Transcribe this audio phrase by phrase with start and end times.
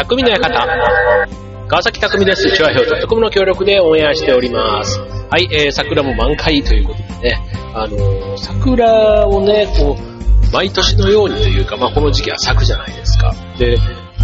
[0.00, 0.48] 匠の館。
[1.68, 2.50] 川崎匠です。
[2.50, 4.98] チュアヒョウトトコムの協力でオンエアしております。
[4.98, 7.42] はい、えー、桜も満開ということでね、
[7.74, 13.34] あのー桜をね、こう、毎年のようにというか、まあこの時期は咲くじゃないですか。
[13.58, 13.76] で、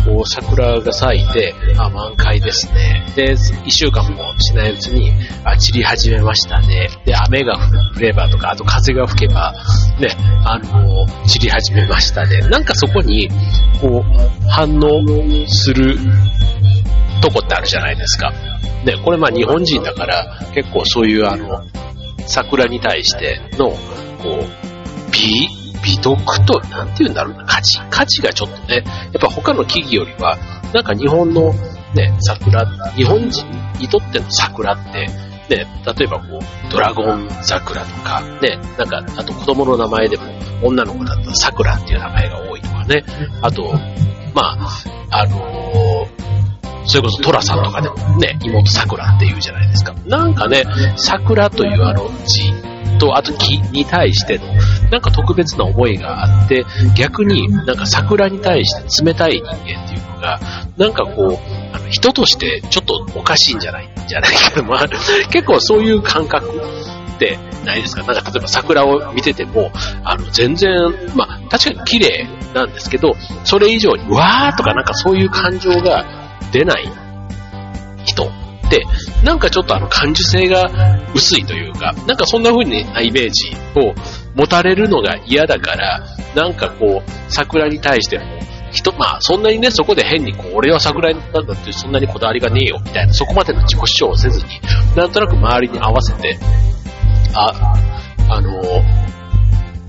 [0.07, 3.05] こう桜が咲いて、あ、満開ですね。
[3.17, 3.33] で、
[3.65, 5.13] 一週間もしないうちに、
[5.45, 6.89] あ、散り始めましたね。
[7.05, 7.59] で、雨が
[7.97, 9.53] 降ればとか、あと風が吹けば、
[9.99, 10.09] ね、
[10.45, 12.39] あの散り始めましたね。
[12.49, 13.29] なんかそこに、
[13.81, 15.03] こう、反応
[15.49, 15.99] する
[17.21, 18.31] とこってあるじゃないですか。
[18.85, 21.65] ね、これまあ日本人だから結構そういうあの、
[22.29, 23.77] 桜に対しての、こ
[24.41, 28.85] う、美、美徳と、なんて言うんだろうな、価値、価値がちょっとね、やっ
[29.21, 30.37] ぱ他の木々よりは、
[30.75, 31.53] なんか日本の
[31.95, 33.47] ね、桜、日本人
[33.79, 35.07] にとっての桜って、
[35.49, 40.25] ね、例えばこう、ドラゴン桜とか、ね、なんか、あと子供の名前でも、
[40.65, 43.05] 女の子だったら桜っていう名前が多いとかね、
[43.43, 43.73] あと、
[44.35, 46.27] まあ、あのー
[46.89, 49.93] それこそトラさんとかでもね、妹桜って言うじゃないですか。
[50.07, 50.65] なんかね、
[50.97, 52.53] 桜というあの字
[52.99, 54.45] と、あと木に対しての、
[54.91, 56.65] なんか特別な思いがあって、
[56.97, 60.41] 逆になんか桜に対して冷たい人間っていうのが、
[60.77, 64.89] なんかこう、あの人としてちょっとおかしいんじゃないんじゃないけど、まあ、
[65.31, 68.03] 結構そういう感覚ってないですか？
[68.03, 69.71] なんか例えば桜を見てても、
[70.05, 76.05] あの全然、まあ確かに綺麗なんですけど、それ以上に、わーとかなんかそういう感情が
[76.53, 76.89] 出ない
[78.05, 78.29] 人っ
[78.71, 78.85] て、
[79.25, 80.71] なんかちょっとあの感受性が
[81.15, 83.95] 薄いというか、なんかそんな風なイメージを
[84.35, 88.25] 持たれるのが嫌だから、なんかこう、桜に対しても、
[88.71, 94.61] 人、まあそんなにね、そこで変にこう、俺は桜なんだってそんなにこだわりがねえよ、みたいな、そこまでの自己主張をせずに、
[94.95, 96.39] なんとなく周りに合わせて、
[97.35, 97.75] あ、
[98.29, 98.61] あの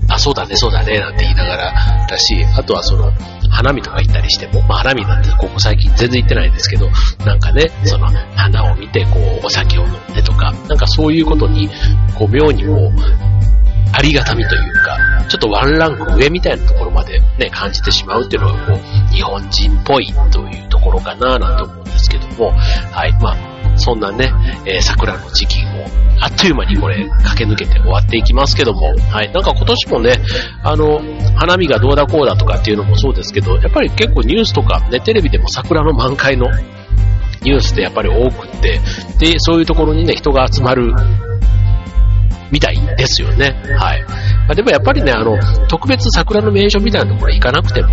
[0.08, 3.12] あ、そうだね、そうだね、なんて言いながらだし、あとはその、
[3.48, 6.88] 花見とか行ったりしても、まあ花見なんてここ最近全然行ってないんですけど、
[7.24, 11.68] なんかね、その花を見て、こう、お酒を飲んでとか、なんかそういうことに、
[12.14, 13.28] こう、妙にこう、
[13.92, 14.98] ありがたみというか、
[15.28, 22.52] ちょっとワンランク上みたいなところまでね、感じてしまうっていうのが、こう、日本人っぽいというところかな、なんて思うんですけども、
[22.92, 23.36] はい、まあ、
[23.78, 24.32] そんなね、
[24.66, 25.86] えー桜の時期も、
[26.20, 30.12] あっという間にこれ、駆け抜けて終わっていきますけども、はい、なんか今年もね、
[30.62, 31.00] あの、
[31.36, 36.48] 花見がどうだこうだとかっていうのもそうですけど、やっぱり結構ニュースとか、ね、テレビでも桜の満開の
[37.42, 38.80] ニュースってやっぱり多くって、
[39.18, 40.92] で、そういうところにね、人が集まる
[42.50, 43.54] みたいですよね。
[43.76, 44.02] はい。
[44.02, 45.36] まあ、でもやっぱりね、あの、
[45.68, 47.88] 特別桜の名所みたいなところ行かなくても、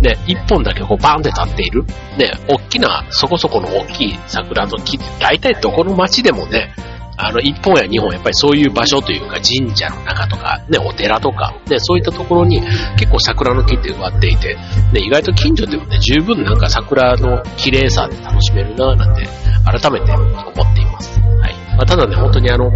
[0.00, 1.84] ね、一本だけこうバーンって立っている、
[2.18, 6.74] ね、大きな、そこそこの大きい桜の木って、大体どこの町でもね、
[7.18, 12.60] あの、一本や二本、やっぱりそういう場所というか、神社の中とか、ね、お寺とか、ね、そういったところに
[12.98, 14.54] 結構桜の木って植わっていて、
[14.92, 19.26] ね、意外と近所でもね、十分なんか桜の綺麗さで楽しめるなぁなんて、
[19.64, 20.24] 改めて思
[20.62, 21.18] っています。
[21.40, 21.54] はい。
[21.76, 22.70] まあ、ただね、本当にあの、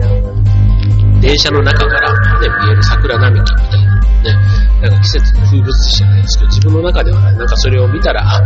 [1.20, 8.40] 電車の中から、ね、見える桜並木みたいな、ね、なんか季節の風物詩じゃないですけど、自分の中では、なんかそれを見たら、あ、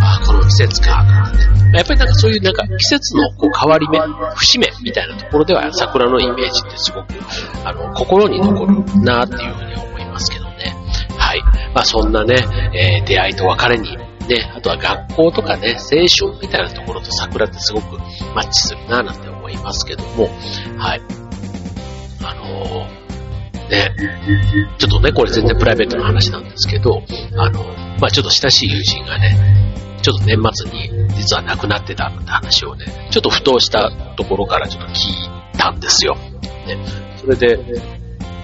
[0.00, 1.30] あこの季節か、とか
[1.64, 1.78] ね。
[1.78, 3.98] やっぱりなんかそういうなんか季節のこう変わり目、
[4.36, 7.14] 節目みたいなところでは桜のイメージってすごく、
[7.64, 10.76] あの、心に残るなっていうふうに思いますけどね。
[11.18, 11.42] はい。
[11.74, 12.36] まあそんなね、
[12.74, 13.96] えー出会いと別れに、
[14.28, 17.98] ね、あとは学校とかね、青春みたいなところと桜ってすごく
[18.34, 20.28] マッチするななんて思いますけども、
[20.78, 21.19] はい。
[23.70, 23.94] ね、
[24.78, 27.02] ちょっとね、これ全然プライベートの話なんですけど、
[27.36, 27.62] あの、
[28.00, 29.36] まあちょっと親しい友人がね、
[30.02, 36.16] ちょっと年末に実は亡くなってたって話をね、ちょっとふとしたところからちょっと聞いたんですよ。
[36.66, 36.78] ね、
[37.16, 37.58] それで、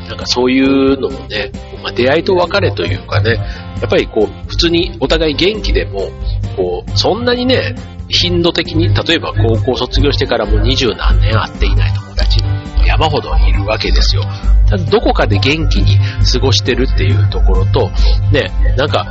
[0.09, 1.51] なんかそういうのもね、
[1.83, 3.33] まあ、出会いと別れというかね、
[3.81, 6.11] やっぱりこう、普通にお互い元気でも、
[6.57, 7.75] こう、そんなにね、
[8.09, 12.41] 頻度的に、例えば高校卒業してからもう二十何年会っていない友達
[12.87, 14.23] 山ほどいるわけですよ。
[14.69, 15.99] ただどこかで元気に
[16.33, 17.91] 過ごしてるっていうところと、
[18.33, 19.05] ね、なんか、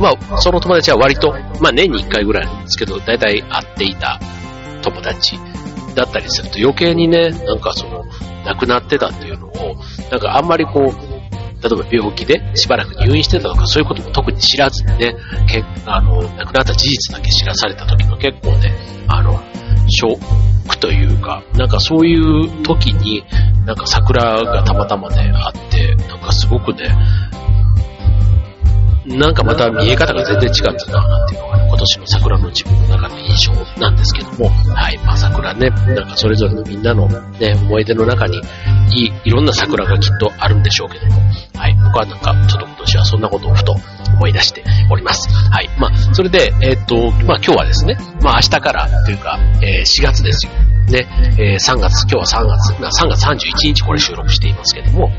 [0.00, 4.20] まあ、その友達は割と、まあ年に一回ぐらいなんですけど、だいたい会っていた
[4.82, 5.38] 友達
[5.94, 8.04] だったりすると余計にね、なんかその、
[8.44, 9.76] 亡くなってたっていうのを、
[10.10, 11.16] なんかあんまりこう、
[11.62, 15.16] 例えば病気でしばらく入院してたとかそういうことも特に知らずにね、
[15.48, 18.74] けあの、亡くなった事実だけ知らされた時の結構ね、
[19.08, 19.40] あの、
[19.88, 23.24] ショックというか、なんかそういう時に、
[23.64, 26.94] なんか桜がたまたまね、あって、なんかすごくね、
[29.06, 38.38] なんかまた見え方が全然違ったな、なんていうのが、今年の桜の自分の中の印象なんですけども、はい、まあ桜ね、なんかそれぞれのみんなのね、思い出の中に、
[38.90, 41.20] いい、いろんな桜がきっとあるんでしょうけども、
[41.54, 43.76] はい、僕はなんか、ちょっと今年はそんなことをふと
[44.14, 45.28] 思い出しております。
[45.50, 50.52] はい、まあ、それで、えー、っと、まあ今日はですね、まあ明日からというか、えー、4月ですよ。
[50.86, 51.06] ね、
[51.38, 55.10] えー、3月、今日は3月、ま、3月31日これ収録していますけども、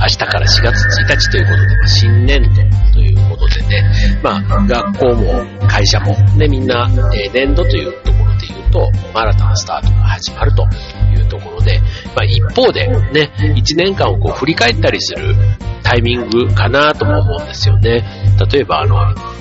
[0.00, 10.66] 明日から4月1日ということで、ま、新年度ということでね、まあ、学校も会社も、ね、みんな、えー、年度というところで言うと、新たなスタートが始まると
[11.14, 11.78] いうところで、
[12.16, 15.34] まあ、一方でね、1年間をこう振り返ったりする
[15.82, 18.02] タイミングかなとも思うんですよね。
[18.50, 18.96] 例えば、あの、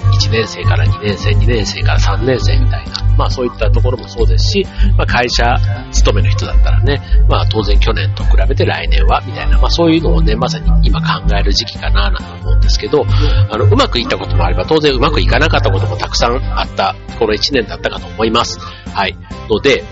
[0.09, 4.65] 1年生から2年生、2年生から3年生みたいな、まあそういったところもそうですし、
[4.97, 5.43] まあ会社
[5.91, 13.05] 勤めの人だったらね、まあ当然去年と比べて来年は、みたいな、まあそういうのをね、まさに今考える時期かな、なんて思うんですけど、
[13.49, 18.59] あの、うまくいったこともあれば、当然うまくいかなかったこともたくさんあった、この1年だったかと思います。
[18.93, 19.15] はい。
[19.49, 19.83] ので、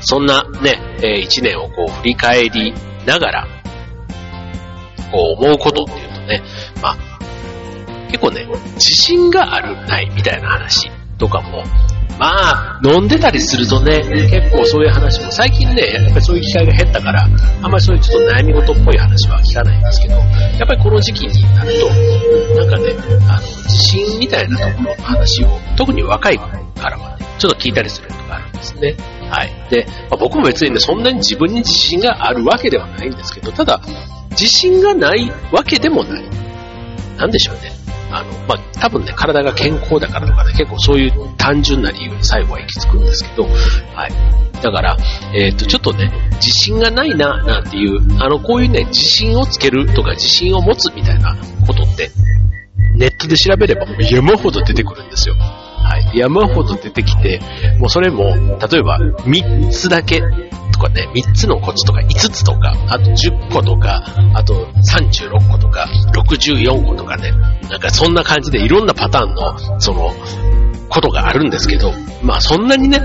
[0.00, 2.72] そんなね、え、1年をこう振り返り
[3.06, 3.46] ながら、
[5.10, 6.42] こう思うことっていうとね、
[6.82, 7.09] まあ、
[8.10, 11.64] 結構ね、自信がある、ないみたいな話とかも、
[12.18, 17.26] まあ、飲んでたりするとね、結構そういう話も、最近ね、やっぱりそういう機会が減ったから、
[17.62, 21.88] あんまりそういうちょっと悩み事っぽい話は聞かないんですけど、やっぱりこの時期になると、
[22.56, 22.92] なんかね、
[23.26, 26.46] あの、自信みたいなところの話を、特に若い子
[26.78, 28.96] からはね、ちょっと聞いたりするとがあるんですね。
[29.30, 29.50] はい。
[29.70, 33.80] で、まあ、僕も別にね、そんなに自分に自信があるわけではないんですけど、ただ、
[34.32, 36.24] 自信がないわけでもない。
[37.16, 37.79] なんでしょうね。
[38.10, 44.12] あの、まあ、多分ね、体が健康だからとかね、結構そういう単純な理由に最後は行き着くんですけど、はい。
[44.62, 44.96] だから、
[45.34, 51.36] えっ、ー、と、ちょっとね、自信がないな、なんていう、あの、こういうね、自信をつけるとか自信を持つみたいな
[51.66, 52.10] ことって、
[52.94, 55.34] ネットで調べれば山ほど出てくるんですよ。
[55.36, 56.18] はい。
[56.18, 57.40] 山ほど出てきて、
[57.78, 58.24] もうそれも、
[58.70, 60.22] 例えば3つだけ
[60.80, 64.02] かね、3つのコツとか5つとか、あと10個とか、
[64.34, 67.32] あと36個とか、64個とかね、
[67.68, 70.12] なんかそんな感じでいろんなパターンの、その、
[70.90, 71.92] ことがあるんですけど、
[72.22, 73.00] まあそんなにね、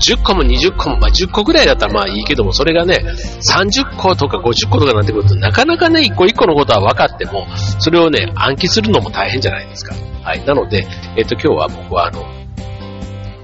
[0.00, 3.04] 10個も20個も、まあ10個ぐらいだったらまあいいけども、それがね、
[3.42, 7.46] 30個とか50個とかなってくると、なかなかね、1個1個のことは分かっても、
[7.80, 9.94] それをね、暗記するのも大変じゃないですか。
[10.22, 10.44] はい。
[10.44, 12.24] なので、えっ、と今日は僕はあの、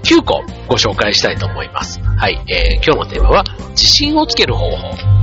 [0.05, 1.99] 9個ご紹介したいと思います。
[1.99, 5.15] はい、えー、今日のテーマは、自信をつける方法。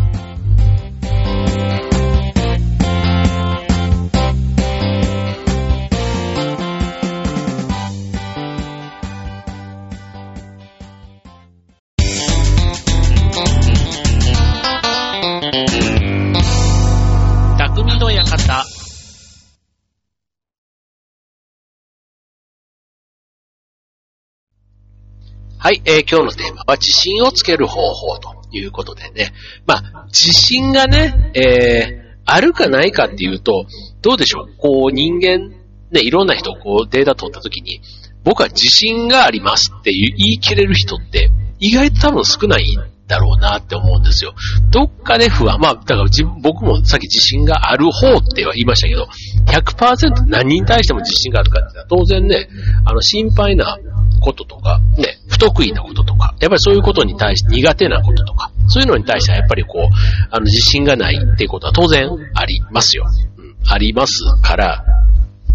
[25.62, 29.32] はい、えー、今日のテーマは自信をつける方法ということでね。
[29.64, 33.67] まあ、自信がね、えー、あるかないかっていうと、
[34.00, 34.56] どうでしょう？
[34.59, 35.50] こう人間、
[35.93, 37.81] ね、いろんな人こうデータ取った時に、
[38.25, 41.31] 僕は自信がありますって言い切れる人って
[41.61, 42.64] 意外と多分少ない
[43.12, 44.35] だろうなって思うんですよ。
[44.70, 45.61] どっかで不安。
[45.61, 49.06] まあ、だから自僕もさっき自信がある方っては言いましたけど、
[49.47, 52.49] 100%何に対しても自信があるかって当然ね、
[52.87, 53.79] あの心配な
[54.20, 63.05] こととか、ね、不得意なこととか、やっぱりそういうことに対して苦手なこととか、そういうのに対してはやっぱりこう、あの自信がないっていうことは当然ありますよ。
[63.37, 64.85] うん、ありますから、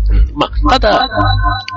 [0.09, 1.09] うん、まあ、ただ、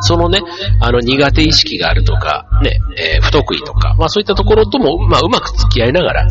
[0.00, 0.40] そのね、
[0.80, 6.26] あの苦手意識があるとか、ね、えー、不得意とか、まあそういったところとも、まあうまく付き合いながら、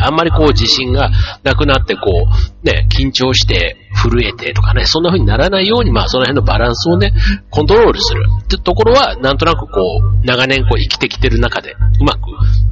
[0.00, 1.10] あんまりこう自信が
[1.42, 2.26] なくなってこ
[2.62, 7.12] う、ね、緊張して震えてとかね、そんな風にならないように、まあその辺のバランスをね、
[7.50, 8.26] コントロールする。
[8.44, 12.20] ってところは、なんとなくこう、長年こう生きてきてる中で、うまく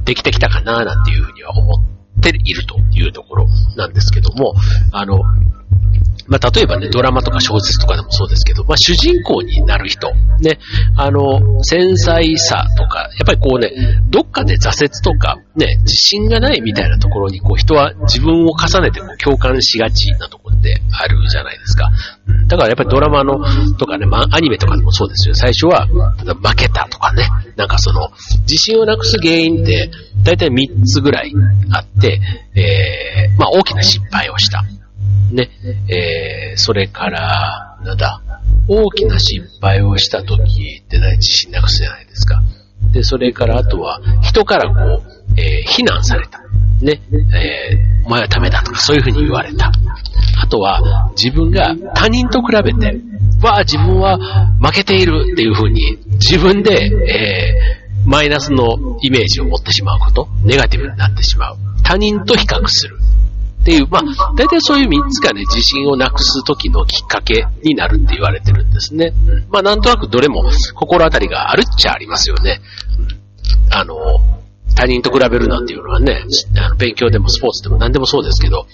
[0.05, 1.81] できてきたかな、なんていう風には思
[2.19, 4.53] っているというところなんですけども、
[4.91, 5.21] あの、
[6.27, 10.59] まあ、例えばね、ドラマとか小説とかでもそうですけど、まあ、主人公になる人、ね、
[10.95, 13.71] あの、繊細さとか、やっぱりこうね、
[14.09, 21.91] どっかで挫折とか、ね、自信がないみたいなところに、こう、人は自分を重ねてこう共感しがちなところってあるじゃないですか。
[22.47, 23.39] だからやっぱりドラマの、
[23.77, 25.35] とかね、まあ、アニメとかでもそうですよ。
[25.35, 28.09] 最初は、負けたとかね、なんかその、
[28.41, 29.91] 自信をなくす原因って、
[30.23, 31.33] だいたい3つぐらい
[31.71, 32.19] あって、
[32.55, 34.63] えー、まあ、大きな失敗をした。
[35.31, 35.49] ね、
[35.89, 38.21] えー、それから、なんだ、
[38.67, 42.41] 大きな失敗をした時って何自信なくすじゃないですか。
[42.91, 46.39] で、それからあとは、人からこう、えー、非難された。
[46.81, 47.01] ね、
[47.33, 49.71] えー、お前はダメだとかそういうふうに言われた。
[50.41, 52.99] あとは自分が他人と比べて、
[53.41, 54.17] わあ、自分は
[54.61, 61.57] 負けているっていうふうに自分で、えー、マイナスのイメージを持ってしまうこと、ネガティブになってしまう。
[61.83, 62.97] 他人と比較する。
[63.63, 69.13] っていう、まあ、大体そういう3つがね、自信をなくす時のきっかけになるって言われてるんですね。
[69.49, 70.43] まあ、なんとなくどれも
[70.75, 72.59] 心当たりがあるっちゃありますよね。
[72.99, 73.95] うん、あの、
[74.75, 76.23] 他人と比べるなんていうのはね、
[76.57, 78.65] あの勉強でもスポーツでも何でもそうですけど、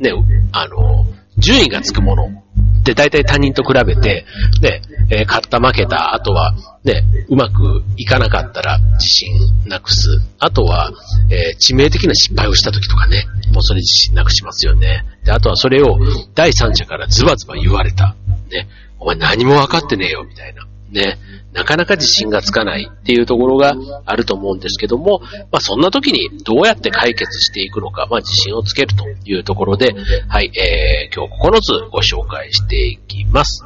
[0.00, 0.12] ね、
[0.52, 1.06] あの、
[1.38, 4.24] 順位がつくものって大体他人と比べて、
[4.62, 9.34] ね、えー、勝った負けた、あとは、ね、うまくいかなかったら自信
[9.66, 10.20] なくす。
[10.38, 10.92] あとは、
[11.30, 15.04] えー、致命的な失敗をした時とかね、もうそれ自信なくしますよね。
[15.24, 15.98] で、あとはそれを
[16.34, 18.14] 第三者からズバズバ言われた。
[18.50, 20.66] ね、お前何も分かってねえよ、みたいな。
[20.90, 21.18] ね、
[21.52, 23.74] なかなか自信がつかないっていうところが
[24.04, 29.94] あると思うんですけども、まあそんな時にどうやって解決していくのか、まあ自信をつけるというところで、
[30.28, 33.64] はい、えー、今日9つご紹介していきます。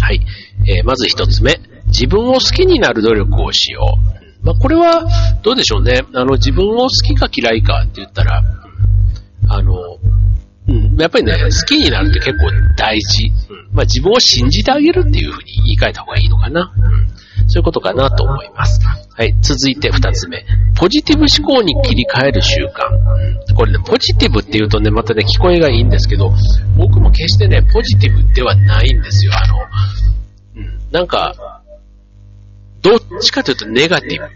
[0.00, 0.20] はい、
[0.66, 3.98] えー、まず1つ目、自分を好きになる努力をしよ
[4.42, 4.46] う。
[4.46, 5.06] まあこれは
[5.42, 6.02] どうでしょうね。
[6.14, 8.42] あの自分を好きか嫌いかって言ったら、
[9.48, 9.98] あの、
[10.70, 13.26] うん、やっぱりね、好きになるって結構大事。
[13.50, 16.72] うん、まあ自分を信じてあげるっていうふうに言い換えた方がいいのかな。
[16.76, 17.08] うん、
[17.48, 18.80] そういうことかなと思います。
[18.84, 20.44] はい、続いて二つ目。
[20.76, 22.88] ポジティブ思考に切り替える習慣。
[23.50, 26.32] うん、これね、ポジティブって言うとね、またね、聞こえがいいんですけど、
[26.76, 29.32] 僕も決してね、ポジティブではないんですよ。
[29.34, 29.56] あの、
[30.56, 31.34] うん、なんか、
[32.82, 34.28] どっちかというとネガティブ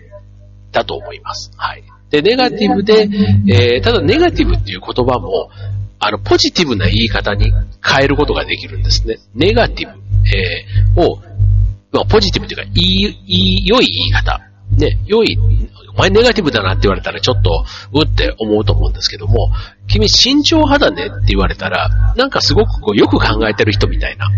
[0.73, 1.51] だと思います。
[1.57, 1.85] はい。
[2.11, 3.09] で、ネガティブで、
[3.49, 5.51] えー、ただネガティブっていう言葉も、
[6.07, 7.51] あの、ポジティブな言い方に
[7.83, 9.19] 変えることができるんですね。
[9.35, 11.17] ネガティブ、えー、を、
[11.93, 14.41] まあ、ポジティブというか、いい、いい、良い言い方。
[14.77, 15.39] ね、良い、
[15.95, 19.51] お前ネガティブだなって言われたらちょっと、うって思うと思うんですけども、
[19.87, 24.31] 君慎重派だねって言われたら、なんかすごくこう、よく考えてる人みたいな。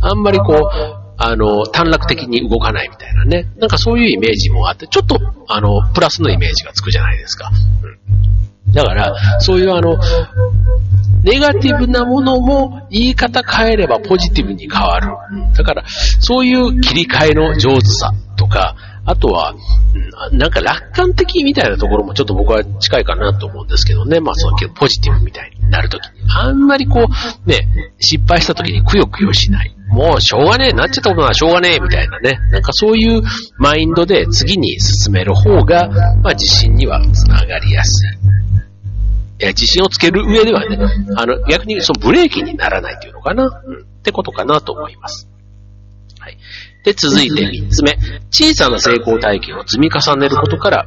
[0.00, 3.48] あんまりこう、あの、短絡的に動かないみたいなね。
[3.56, 5.18] なんかそういうイメージもあって、ちょっと、
[5.48, 7.50] あの、プラスのイメージがつくじゃないですか。
[8.66, 9.98] うん、だから、そういうあの、
[11.22, 15.08] ネガティブなものも言い方変えればポジティブに変わる。
[15.56, 15.84] だから、
[16.20, 19.54] そういう切り替えの上手さとか、あとは、
[20.32, 24.20] なんか楽観的みたいなところもちょっと僕は近いかなと思うんですけどね。
[24.20, 26.10] まあそのポジティブみたいになるときに。
[26.28, 27.68] あんまりこう、ね、
[28.00, 29.74] 失敗したときにくよくよしない。
[29.88, 32.38] もうしょうがねえ、なっちゃったことはしょうがねえ、みたいなね。
[32.50, 33.22] なんかそういう
[33.58, 35.88] マインドで次に進める方が、
[36.22, 38.10] まあ自信にはつながりやすい。
[39.38, 40.78] いや、自信をつける上ではね、
[41.16, 45.28] あの、逆にそのブレーキにならないっていうのかな、うん、ってことかなと思います。
[46.18, 46.38] はい。
[46.86, 47.98] で、続いて三つ目。
[48.30, 50.86] 小さな成功体験を積み重ねることから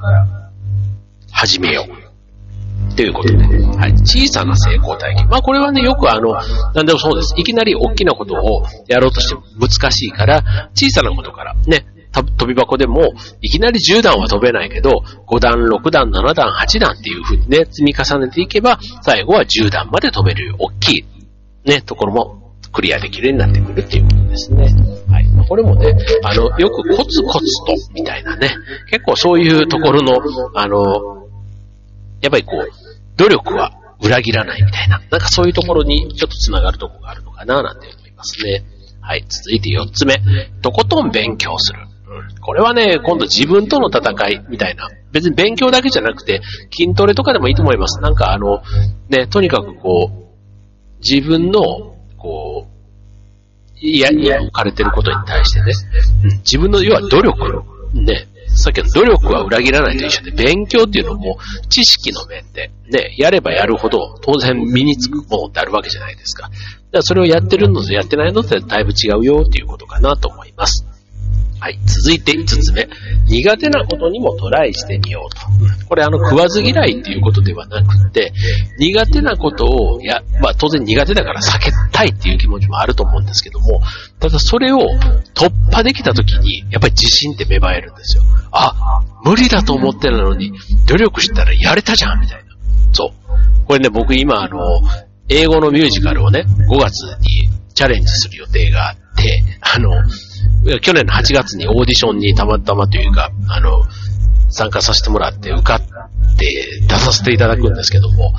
[1.30, 2.96] 始めよう。
[2.96, 3.94] ということで、はい。
[4.06, 5.28] 小さな成功体験。
[5.28, 6.36] まあこれはね、よくあの、
[6.74, 7.34] なんでもそうです。
[7.36, 21.06] いきなり大きなことをやろうとしても難しいから、小さなことから、ね、飛び箱でも、いきなり10段は飛べないけど、5段、6段、7段、8段っていう風にね、積み重ねていけば、最後は10段まで飛べる大きい、
[21.66, 24.68] ね、ところもクリアできるようになってくるっていうことですね。
[25.50, 28.52] これもね、あの、よくコツコツと、みたいなね、
[28.90, 30.22] 結構そういうところの、
[30.54, 31.28] あの、
[32.22, 32.70] やっぱりこう、
[33.18, 38.64] 努力は裏切らないみたいな、なんかそういうところにちょっと繋がるところがあるのかななんて思いますね。
[39.02, 40.22] はい、続いて4つ目。
[40.62, 41.80] とことん勉強する。
[42.42, 44.88] これはね、今度自分との戦いみたいな。
[45.12, 46.42] 別に勉強だけじゃなくて、
[46.72, 48.02] 筋トレとかでもいいと思います。
[48.02, 48.62] なんかあの、
[49.10, 52.79] ね、とにかくこう、自分の、こう、
[53.82, 55.72] いや、いや、置かれてることに対してね、
[56.24, 61.38] うん、自分の、要は努力、ね、さっきの努力は裏切らないと一緒で、勉強っていうのも
[61.70, 66.44] 知識の面で、ね、やればやるほど当然身につくものってあるわけじゃないですか。
[66.44, 66.56] だか
[66.94, 70.86] らそれをやってるのとやってないのってだいぶ違うよっていうことかなと思います。
[71.60, 71.80] はい。
[71.86, 72.88] 続いて5つ目。
[73.28, 75.88] 苦手なことにもトライしてみようと。
[75.88, 78.32] これあの、食わず嫌いっていうことではなくて、
[78.78, 83.82] 苦手なことを、や、まあ当然苦手だから避けたいっていう気持ちもあると思うんですけども、
[84.20, 84.80] ただそれを
[85.34, 88.24] 突破できた時に、やっぱり自信って芽生えるんですよ。
[88.52, 90.54] あ、無理だと思ってるのに、
[90.88, 92.44] 努力したらやれたじゃんみたいな。
[92.94, 93.66] そう。
[93.66, 94.60] これね、僕今あの、
[95.28, 99.92] 英語のミュージカルをね、5月にチャレンジする予定があって、あの、
[100.82, 103.84] 去年の8月にオーディションにたまたまというか、あの、
[104.50, 108.34] 参加させてもらって受かって出させていただくんですけども、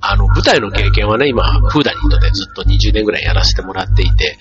[0.00, 4.38] あの、舞台の経験はね、今、フーダニットでずっと20年ぐらいやらせてもらっていて、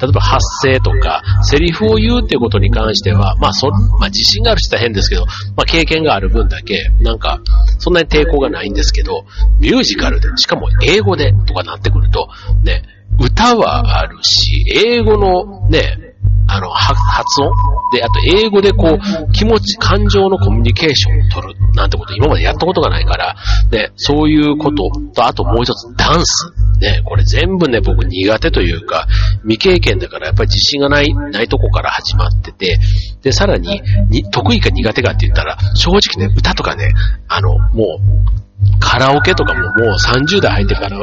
[0.00, 5.26] 例えば発声とか、セリフを言うってことに関しては、まあそ、まあ自信がある人は変ですけど、
[5.56, 7.40] まあ経験がある分だけ、なんか、
[7.78, 9.24] そんなに抵抗がないんですけど、
[9.60, 12.28] ミュージカルで、しかも英語でとかなってくると、
[12.64, 12.82] ね、
[13.20, 15.98] 歌はあるし、英語のね、
[16.52, 17.50] あの、発音。
[17.92, 23.34] で、あと英語でこう、気持ち、感情のコミュニケーションを取るなんてこと今までやったことがないから、
[23.70, 26.52] ね、そういうことと、あともう一つ、ダンス。
[26.80, 29.06] ね、これ全部ね、僕苦手というか、
[29.42, 32.78] 未経験だからやっぱり自信がない、ないとこから始まってて、
[33.22, 36.88] で、さらに、に得意か苦手かって言ったら、正直ね、歌とかね、
[37.28, 40.98] あの、もう、カラオケとかももう30代入ってから、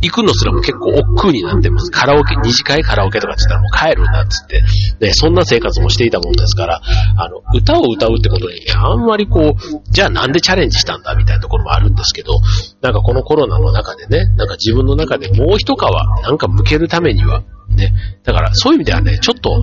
[0.00, 1.90] 行くのすらも結構億劫になってます。
[1.90, 4.62] カラオケ、二次会カラオケとかって言ったらもう帰るんだっつって、
[5.00, 6.80] ね、そんな生活もしていたもんですから、
[7.16, 12.34] あの、歌を歌うってことに、あんまりこう、じゃあなんでチャレンジしたんだみたいなところもあるんですけど、
[12.80, 15.78] なんかこのコロナの中でね、なんか自分の中でもう一皮
[16.22, 17.42] なんか向けるためには、
[17.76, 19.62] ね、だからそういう意味ではね、ちょっと、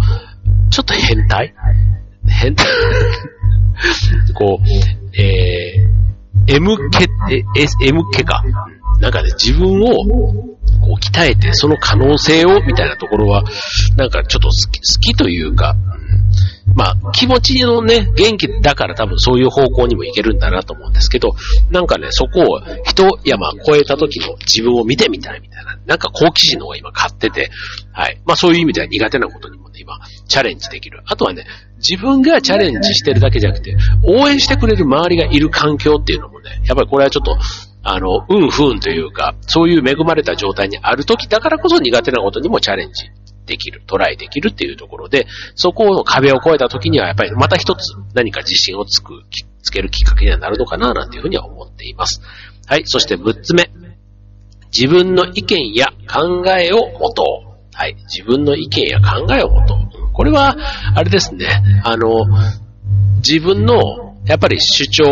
[0.69, 1.53] ちょっと変態？
[2.27, 2.67] 変態？
[4.33, 5.54] こう、えー、
[6.47, 7.07] M 系、
[7.81, 8.43] M 系か。
[8.99, 9.87] なんかね、自分を
[10.81, 13.43] こう鍛えて、その可能性を、みたいなところは、
[13.97, 15.75] なんかちょっと好き、好きというか、
[16.75, 21.34] まあ、気持ちのね、元気だから多分そういう方向にもいけるんだなと思うんですけど、
[21.72, 27.50] なんかね、そこを一山越えた時の自分を見てみたいみたいな、なんか好奇心の方が今買ってて、
[27.94, 28.22] はい。
[28.25, 31.01] まあそういう意味では苦手なことにもね、今、チャレンジできる。
[31.05, 31.46] あとはね、
[31.77, 37.38] 自分がチャレンジしてるだけじゃなくて、応援してくれる周りがいる環境っていうのもね、やっぱりこれはちょっと、
[37.84, 43.05] あの、うんふんというか、そういう恵まれた状態にある時だからこそ苦手なことにもチャレンジ
[43.45, 49.23] できる、トライできるっていうところで、そこの壁を越えた時にはやっぱりまた一つ何か自信をつく、
[49.61, 52.21] つけるきっかけにはなるのかななんていうふうには思っています。
[52.67, 53.69] はい、そして6つ目。
[54.75, 57.55] 自分の意見や考えを持とう。
[57.73, 59.77] はい、自分の意見や考えを持とう。
[60.13, 60.55] これは、
[60.95, 61.47] あれですね、
[61.83, 62.25] あの、
[63.17, 65.05] 自分の、やっぱり主張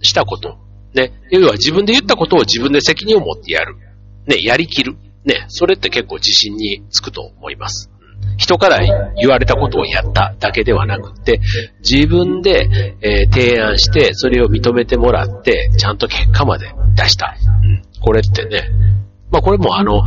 [0.00, 0.58] したこと、
[0.94, 1.12] ね。
[1.30, 3.76] 要は自分で言ったことを自分で責任を持ってやる。
[4.26, 4.96] ね、やりきる。
[5.24, 7.90] ね、それって結構自信につくと思います。
[8.36, 8.80] 人から
[9.16, 11.40] 言われたことをやっただけではなくて、
[11.80, 17.36] 自分で、えー、提案して、それを認めてもらって、ちゃんと結果まで出した。
[17.62, 18.70] うん、これってね、
[19.30, 20.02] まあこれもあの、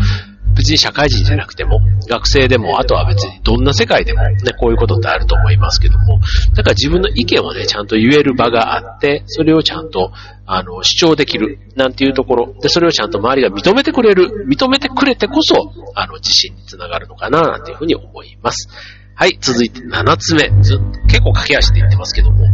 [0.55, 6.19] 別に社会人じゃなくても、学生でも、あとは別にどんな世界でもね、こういうことってあると思いますけども、
[6.55, 10.11] だから自分の意見をね、ちゃんと言える場があって、それをちゃんと、
[10.45, 15.55] あの、主張できる、なんていうところ、で、それをちゃんと周りが認めてくれる、認めてくれてこそ、
[15.95, 18.67] あの、自信につながるのかな、なんていうふうに思います。
[19.15, 20.49] はい、続いて7つ目。
[20.61, 22.45] ず結構駆け足で言ってますけども。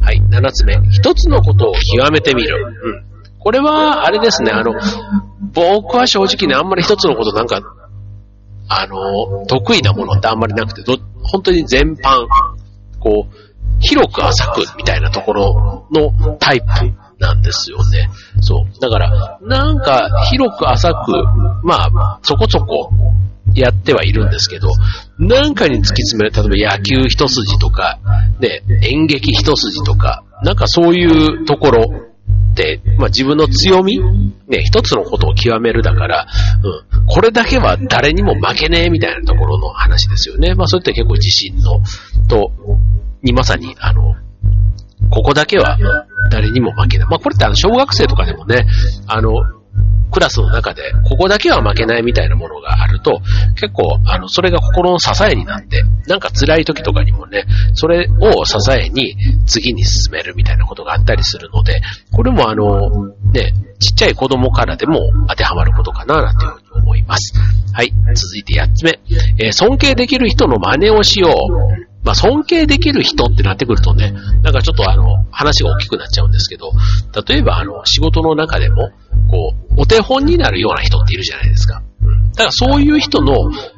[0.00, 0.74] はい、7つ目。
[0.90, 2.64] 一つのことを極めてみる。
[2.84, 3.11] うん。
[3.42, 4.72] これは、あれですね、あの、
[5.52, 7.60] 僕は正直ね、あんまり一つのことなんか、
[8.68, 12.26] あの、得意なものってあんまりなくて、ど、本当に全般、
[13.00, 13.34] こう、
[13.80, 16.66] 広く浅くみたいなところのタイプ
[17.18, 18.10] なんですよね。
[18.40, 18.80] そう。
[18.80, 21.12] だから、なんか広く浅く、
[21.64, 22.90] まあ、そこそこ
[23.54, 24.68] やってはいるんですけど、
[25.18, 27.98] なんかに突き詰める、例えば野球一筋とか、
[28.38, 32.11] ね、演劇一筋とか、なんかそういうところ、
[32.98, 33.98] まあ、自分の強み、
[34.48, 36.26] ね、一つのことを極めるだから、
[36.62, 40.54] うん、これだけは誰にも負けねえみたいなところの話ですよね。
[40.54, 41.80] まあ、それって結構自信の、
[42.28, 42.52] と、
[43.22, 44.14] にまさに、あの、
[45.10, 45.78] ここだけは
[46.30, 47.08] 誰にも負けない。
[47.08, 48.66] まあ、これってあの、小学生とかでもね、
[49.06, 49.32] あの、
[50.12, 53.20] クラスの中で、ここだけは負けないみたいなものがあると、
[53.54, 61.80] 結構、あの、それが心の支えになって、なんか辛い時とかにもね、それを支えに次に進めるみたいなことがあったりするので、
[62.12, 67.32] これもあの、ね、ちっちゃい子供からでも当てはまることかな、なんていうふうに思います。
[67.72, 69.00] はい、続いて8つ目。
[69.38, 71.91] えー、尊敬できる人の真似をしよう。
[72.04, 74.12] まあ、尊敬できる人ってなってくるとね、
[74.42, 76.72] なんかちょっとあの、話が大きくなっちゃうんですけど、
[77.26, 78.90] 例えばあの、仕事の中でも、
[79.30, 81.82] こう、お手本になるような人っているじゃないですか。
[82.02, 82.21] うん。
[82.32, 83.34] だからそういう人の、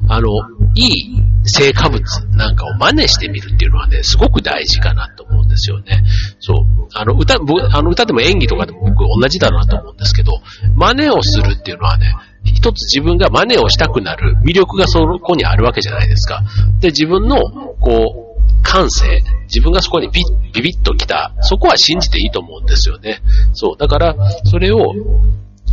[0.09, 0.29] あの、
[0.75, 2.01] いい成果物
[2.37, 6.03] なんかを真似してみるっていうのはね、すごく大事かなと思うんですよね。
[6.41, 6.57] そう。
[6.95, 10.33] あの、歌、あの歌でも演技とかでも僕同じだなと思うんですけど、
[10.77, 12.15] 真似をするっていうのはね、
[12.45, 16.43] 一つ自分が真似をしたくなる魅力がそこにあるわけじゃないですか。
[16.81, 17.41] で、自分の、
[17.81, 23.21] こう、感性、自分がそこにビビビッと来た、そこは信じていいと思うんですよね。
[23.53, 23.77] そう。
[23.77, 24.15] だから、
[24.45, 24.95] それを、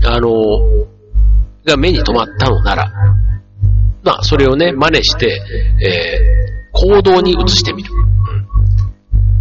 [0.04, 0.30] あの、
[1.66, 2.92] が目に留まったのなら、
[4.04, 5.42] まあ、それをね、真似して、
[5.80, 7.92] えー、行動に移してみる。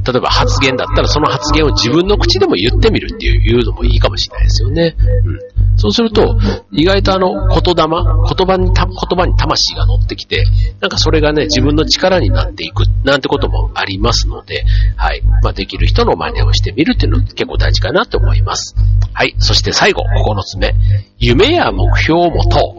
[0.07, 4.97] 例えば発言だったらその発言を自分の口でも言ってみるっていうのもいいかもしれないですよね。
[5.25, 5.39] うん。
[5.77, 6.39] そうすると、
[6.71, 10.45] 意外とあの、言霊、言葉に、言葉に魂が乗ってきて、
[10.81, 14.65] なんかそれがね、自分の力になっていく、なんてこともありますので、
[14.97, 15.23] はい。
[15.43, 18.75] まあ、できる人の真似をしてみるっていうのは結構大事かなと思います。
[19.13, 19.35] はい。
[19.39, 20.75] そして最後、9つ目。
[21.19, 22.75] 夢や目標を持と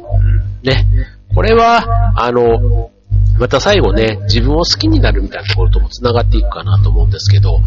[0.63, 0.67] う。
[0.67, 0.85] ね。
[1.33, 2.91] これは、あの、
[3.39, 7.57] また最後ね、自分を好きになるみたいなところとも繋がっていくかなと思うんですけど、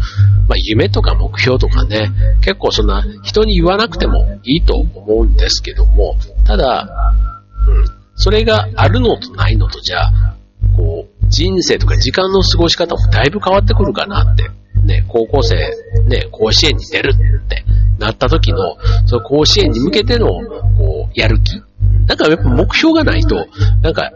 [0.47, 7.13] まあ夢とか目標とかね、結構そんな人に言わなくてもいいと思うんですけども、ただ、
[7.67, 10.35] うん、それがあるのとないのとじゃあ、
[10.77, 14.49] こう、人生とか時間の過ごし方もだいぶ変わってくるかなって。
[14.85, 15.55] ね、高校生、
[16.07, 17.65] ね、甲子園に出るって
[17.97, 18.77] なった時の、
[19.07, 20.27] その甲子園に向けての、
[20.77, 21.59] こう、やる気。
[22.07, 23.47] なんかやっぱ目標がないと、
[23.81, 24.11] なんか、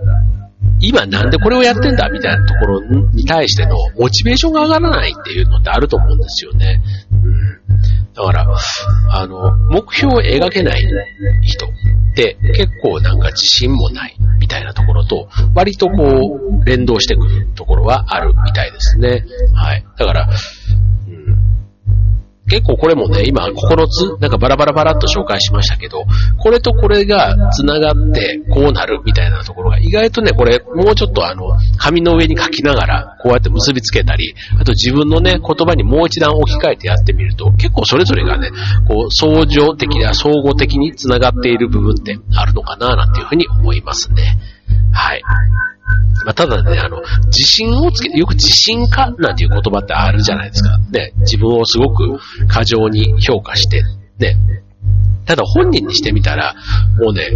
[0.82, 2.82] 今なんでこれをやってんだみたいなところ
[3.14, 6.82] に対してのモチベーションが上がらないっていうのってあると思うんですよね。
[7.12, 7.60] うん、
[8.14, 8.58] だから、
[9.12, 10.86] あの、目標を描けない
[11.42, 11.70] 人っ
[12.16, 19.26] て結構なんか自信もないみたいなところと割とこう連動してくるところはあるみたいですね。
[19.54, 19.86] はい。
[19.98, 20.30] だから、
[22.50, 26.04] 結構これもね、今9つ、なんかバラバラバラっと紹介しましたけど、
[26.38, 31.44] これとこれが繋がってこうなるみたいなところが意外とね、これもうちょっとあの、
[31.78, 38.50] 紙の上に書きながらこうやって結びつけたり、あと自分のね、言葉にもう一段置き換えてやってみると、結構それぞれがね、
[38.88, 44.38] こう、相乗的な、総合的に繋がっている部分ってあるのかな、なんていうふうに思いますね。
[44.92, 45.22] はい。
[46.26, 50.78] まあ、ただね、あの、自信をつけて、よく自信家なんていう言葉ってあるじゃないですか。
[50.92, 53.84] ね、自分をすごく過剰に評価して、
[54.20, 54.36] ね。
[55.26, 56.56] ただ本人にしてみたら、
[57.00, 57.30] もうね、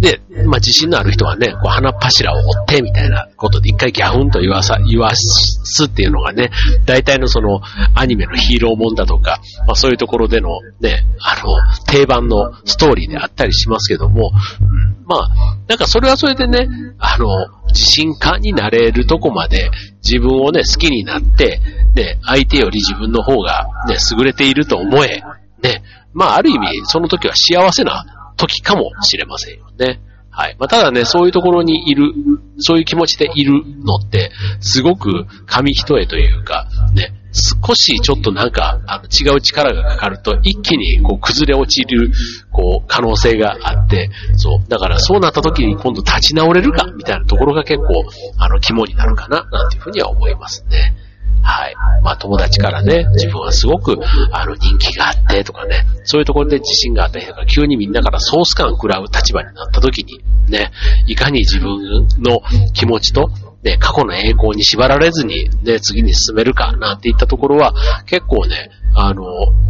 [0.00, 6.50] で、まあ、自信のある人はね、こう鼻柱を折ってみたいなことで一回ギャフンと言わさ、言わすっていうのがね、
[6.86, 7.60] 大体のその
[7.94, 16.66] アニメのヒーローもんだとか、まあ、そういうところでのね、あの、定番のストーリーであったりしますけども、うん、まあ、なんかそれはそれでね、
[16.98, 17.26] あの、
[17.68, 19.70] 自信家になれるとこまで
[20.02, 21.60] 自分をね、好きになって、
[21.94, 25.22] ね、相手より自分の方がね、優れていると思え、
[25.62, 25.82] ね、
[26.12, 30.00] まあ、ある意味、その時は幸せな時かもしれませんよね。
[30.30, 30.56] はい。
[30.58, 32.12] まあ、ただね、そういうところにいる、
[32.58, 42.12] そういう気持ちでいるのって、すごく紙一重というか、ね、少しちょっとなんか、あの、違う力がかかると、一気にこう崩れ落ちる、
[42.52, 44.68] こう、可能性があって、そう。
[44.68, 48.04] だからそうなった時に今度立ち直れるか、みたいなところが結構、
[48.38, 50.94] あの、肝になるかな、なんていうふうには思いますね。
[51.42, 51.74] はい。
[52.02, 53.98] まあ友達からね、自分はすごく、
[54.32, 60.70] あの、人気があってとかね、そういうところで自信があった人が急にみんなからソース感を食らう立場になった時に、ね、
[61.06, 62.40] いかに自分の
[62.72, 63.30] 気持ちと、
[63.62, 67.74] ね、過去の栄光に縛られずに、ね、次に進めるか、なんていったところは、
[68.06, 69.22] 結構ね、あの、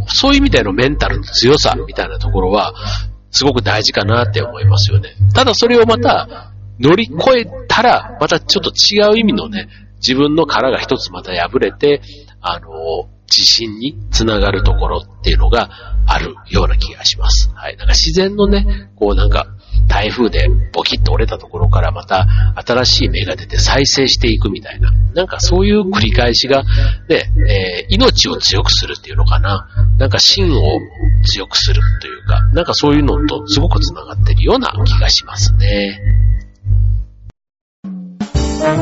[0.07, 2.75] そういう意味でのメンタルの強さみたいなところは、
[3.33, 5.11] すごく大事かなって思いますよね。
[5.35, 9.69] ただそれをまた、乗り越えたら、またちょっと違う意味のね、
[10.01, 12.01] 自分の殻が一つまた破れて、
[12.41, 15.71] あの、自信につながるところっていうのが
[16.07, 17.51] あるような気がします。
[17.55, 17.77] はい。
[17.77, 19.47] なんか自然のね、こうなんか、
[19.89, 22.27] 台風でボキッと折れたところからまた
[22.65, 24.93] 新しい芽が出て再生していくみたいな。
[25.15, 26.63] なんかそういう繰り返しが、
[27.09, 29.67] ね、えー、命を強くするっていうのかな。
[29.99, 30.63] なんか芯を
[31.25, 36.01] 強くするというか、なんかそういうのとすごく繋がってるような気がしますね。
[38.71, 38.77] は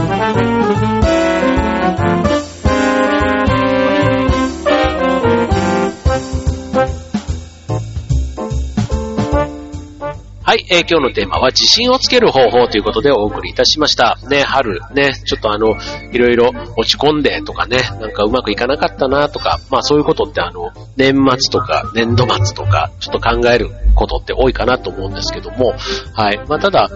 [10.54, 14.18] い、えー、今日のテーマは自信をつける方法ということでお送りいたしました。
[14.28, 15.78] ね、春、ね、ちょっとあの、
[16.12, 25.72] いろいろ落ち込んでとかね、なんかうまくいかなかったなとか、まあそういうことってあの、年末とか年度末とか、ちょっと考えることって多いかなと思うんですけども、
[26.14, 26.90] はい、まあただ、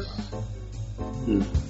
[1.27, 1.62] うん、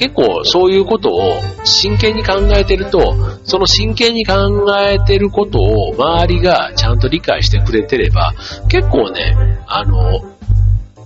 [0.00, 1.20] 結構そういうことを
[1.62, 4.34] 真剣に考えてると、その真剣に考
[4.80, 8.32] えてることを周りがちゃんと理解してくれてれば、
[8.70, 9.36] 結構ね、
[9.66, 10.22] あの、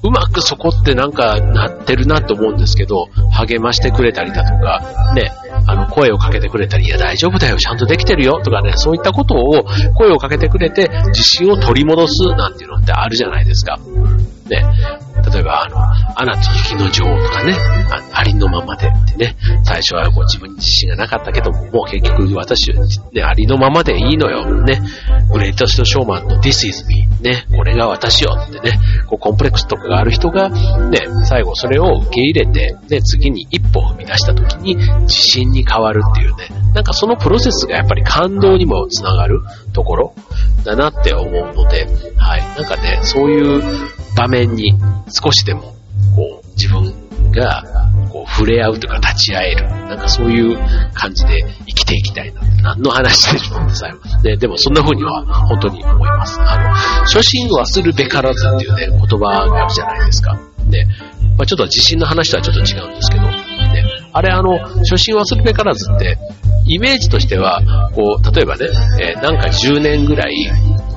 [0.05, 5.33] うまくそこってなんかなってるなと思うんですけど、励ましてくれたりだとか、ね、
[5.67, 13.77] あの、声をかけてくれたり、いや大丈夫だよ、ちゃんとできてるよ、とかね、そういったことを声をかけてくれて、自信を取り戻すなんていうのってあるじゃないですか。
[14.49, 14.63] ね、
[15.33, 17.55] 例えば、あの、アナと雪の女王とかね、
[18.13, 22.73] あありのままでってね、最初はこう自分に自信がなかったけども、もう結局私、
[23.13, 24.81] ね、ありのままでいいのよ、ね、
[25.33, 28.79] グレイトストショーマンの This is me、ね、これが私よってね、
[29.09, 39.41] こうコンプレックスとかがある人が、ね、最後それを受け入れて、ね、次に一歩踏み出した時に自信に変わるっていうね、なんかそのプロセスがやっぱり感動にもつながる
[39.73, 40.15] ところ
[40.65, 43.63] だなって思うので、はい、なんかね、そういう
[44.17, 44.75] 場面に
[45.09, 45.75] 少しでも、
[46.17, 47.63] こう、自分が、
[48.11, 49.69] こう、触れ合うというか立ち会える。
[49.69, 50.57] なんかそういう
[50.95, 52.43] 感じで生きていきたいな。
[52.63, 54.25] 何の話でしょうございます。
[54.25, 56.41] ね、でもそんな風には本当に思います。
[56.41, 56.75] あの、
[57.05, 60.39] 初心忘るべからずっていうね、言葉があるじゃないですか。
[60.69, 60.85] で、
[61.37, 63.31] まあ、ちょっと地震の話とはちょっと違うんですけど、ね、
[64.13, 66.17] あれあの、初心忘るべからずって、
[66.67, 67.61] イメージとしては、
[67.95, 68.67] こう、例えばね、
[69.01, 70.51] えー、なんか10年ぐらい、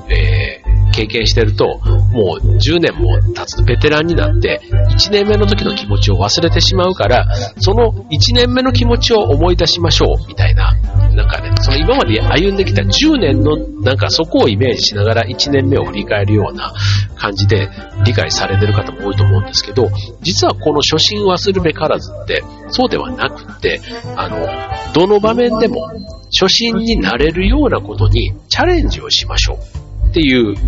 [0.10, 0.67] えー
[0.98, 1.80] 経験してると、
[2.12, 7.28] もう10年も経つとベテランになって、1年目の時の気持ちを忘れてしまうから、
[7.60, 10.74] その1年目の気持ちを思い出しましょう、みたいな。
[11.14, 16.74] なんかね、その今まで歩んできた10年の、なんかそこをイメージしながら1年目を振り返るような
[17.16, 17.70] 感じで
[18.04, 19.90] 理解されてる方も多いと思うんですけど、
[20.22, 23.82] 実はこの初心忘るべからずって、そうではなくって、
[24.16, 24.48] あの、
[24.94, 25.90] どの場面でも
[26.32, 29.87] 初心になれるようなことにチャレンジをしましょう
[30.18, 30.64] っていう言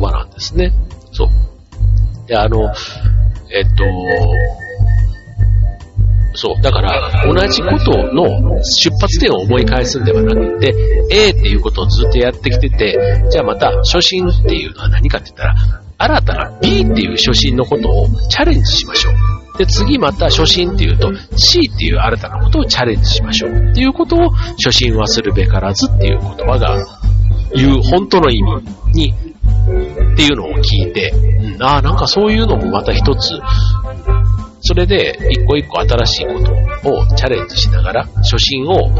[0.00, 0.72] 葉なんですね。
[1.12, 1.28] そう。
[2.26, 2.72] で、あの、
[3.52, 3.84] えっと、
[6.32, 6.62] そう。
[6.62, 8.24] だから、同じことの
[8.62, 10.74] 出発点を思い返すんではなくて、
[11.10, 12.96] A っていうことをずっとやってきてて、
[13.30, 15.54] じゃあまた初心っていうのは何かって言ったら、
[15.98, 19.58] 新たな B っていう初心のことをチャレンジしましょう。
[19.58, 23.50] で、次また初心っていうと C っていう新たなことをチャレンジしましょう。
[23.50, 26.97] っていうことを初心忘るべからずっていう言葉が
[27.54, 33.38] 言う本当の意味にっていうのを聞いて、うん、ああ、なんかそういうのもまた一つ、
[34.60, 36.40] それで一個一個新しいこ
[36.82, 38.90] とをチャレンジしながら初心を、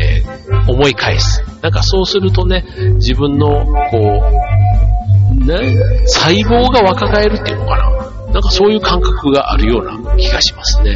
[0.00, 1.42] えー、思い返す。
[1.62, 2.64] なんかそうするとね、
[2.96, 4.22] 自分のこ
[5.40, 8.32] う、ね、細胞が若返るっていうのかな。
[8.32, 10.94] なんかそういう感覚があるような気がしますね。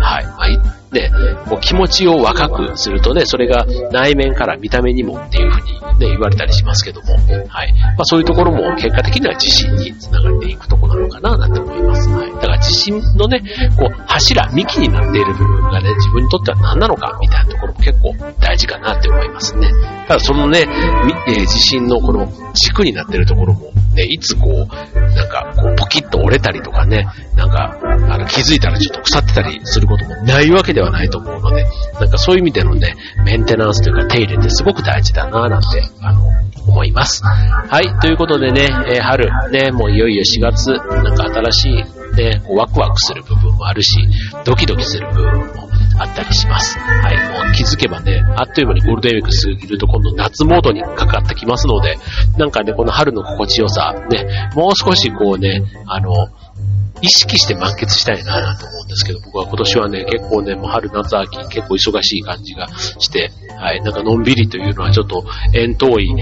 [0.00, 0.24] はい。
[0.26, 1.10] はいね、
[1.48, 7.12] こう気持ちを若くするとね、それが内面から見た目にもっていうふうにね、言われたりしますけども、
[7.48, 7.72] はい。
[7.72, 12.08] まあそういうところも結果的には自信につながっていくところなのかななんて思います。
[12.08, 12.32] はい。
[12.32, 13.42] だから自信のね、
[13.78, 19.70] こう柱、幹になっている部分がね、自分にとっては何なのかみたいなところも結構大事かなって思いますね。
[20.08, 20.66] ただそのね、
[21.28, 31.66] えー、自信のこの軸になっているところも、ね、いつこう、なんかこうポキッと折れたりとかね、なんか、あの気づいたらちょっと腐ってたりすることもないわけではないと思うので、
[32.00, 35.66] なんかそういう意味でのね、メンテナンスというか手入れってすごく大事だななんて、
[36.00, 36.22] あの、
[36.66, 37.22] 思います。
[37.24, 41.74] はい、ということでね、えー、春、ね、もういよいよ4月、なんか新しい、
[42.16, 43.96] ね、こうワクワクする部分もあるし、
[44.44, 46.78] ドキドキする部分もあったりします。
[46.78, 51.98] はい、もう気づけばね、あっという間にゴールデンウィーク過ぎると今度夏モードにかかってきますので、
[52.36, 56.28] なんかね、この春の心地よさ、ね、もう少しこうね、あの、
[57.02, 66.14] 意識して満喫したいなと思うんですけど、僕は今年はね、結構ね、もう春、夏、秋、結構忙しい感じがして、はい、なんかのんびりというのはちょっと遠遠い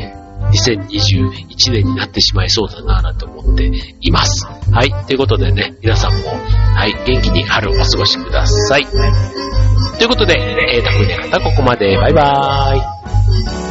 [0.53, 4.47] 2021年になってしまいそうだなぁと思っています。
[4.47, 5.07] はい。
[5.07, 6.29] ということでね、皆さんも、
[6.75, 8.87] はい、元気に春をお過ごしください。
[8.87, 10.35] ということで、
[10.77, 11.97] えー、たくね方ここまで。
[11.97, 13.68] バイバーイ。